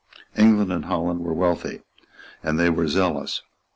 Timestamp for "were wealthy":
1.19-1.83